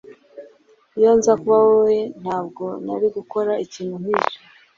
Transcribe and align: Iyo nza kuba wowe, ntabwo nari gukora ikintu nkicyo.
Iyo 0.97 1.11
nza 1.17 1.33
kuba 1.39 1.57
wowe, 1.65 1.97
ntabwo 2.21 2.63
nari 2.85 3.07
gukora 3.15 3.51
ikintu 3.65 3.95
nkicyo. 4.01 4.39